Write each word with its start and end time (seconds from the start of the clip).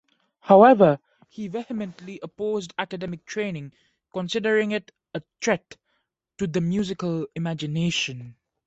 However, 0.39 0.97
he 1.29 1.47
vehemently 1.47 2.19
opposed 2.23 2.73
academic 2.79 3.23
training, 3.23 3.71
considering 4.11 4.71
it 4.71 4.91
a 5.13 5.21
threat 5.39 5.77
to 6.39 6.47
the 6.47 6.59
musical 6.59 7.27
imagination. 7.35 8.35